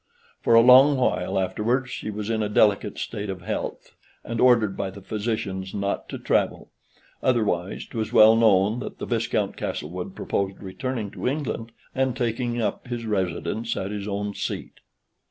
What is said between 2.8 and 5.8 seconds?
state of health, and ordered by the physicians